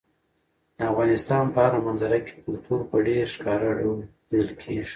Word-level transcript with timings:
د 0.77 0.79
افغانستان 0.91 1.43
په 1.53 1.59
هره 1.65 1.79
منظره 1.87 2.19
کې 2.25 2.33
کلتور 2.45 2.79
په 2.89 2.97
ډېر 3.07 3.25
ښکاره 3.35 3.69
ډول 3.79 3.99
لیدل 4.29 4.49
کېږي. 4.61 4.89